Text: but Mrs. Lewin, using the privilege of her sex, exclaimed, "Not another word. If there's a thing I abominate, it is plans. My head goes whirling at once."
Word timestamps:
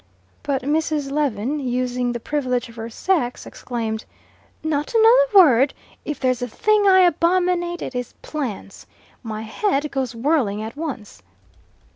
but 0.41 0.63
Mrs. 0.63 1.11
Lewin, 1.11 1.59
using 1.59 2.11
the 2.11 2.19
privilege 2.19 2.69
of 2.69 2.75
her 2.75 2.89
sex, 2.89 3.45
exclaimed, 3.45 4.03
"Not 4.63 4.95
another 4.95 5.43
word. 5.45 5.75
If 6.05 6.19
there's 6.19 6.41
a 6.41 6.47
thing 6.47 6.87
I 6.87 7.01
abominate, 7.01 7.83
it 7.83 7.93
is 7.93 8.13
plans. 8.23 8.87
My 9.21 9.43
head 9.43 9.91
goes 9.91 10.15
whirling 10.15 10.63
at 10.63 10.75
once." 10.75 11.21